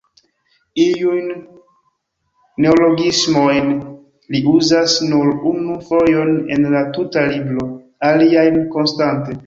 Iujn 0.83 1.27
neologismojn 2.65 3.69
li 4.35 4.43
uzas 4.55 4.97
nur 5.13 5.31
unu 5.53 5.79
fojon 5.91 6.35
en 6.57 6.69
la 6.77 6.85
tuta 7.01 7.29
libro, 7.33 7.73
aliajn 8.13 8.63
konstante. 8.77 9.39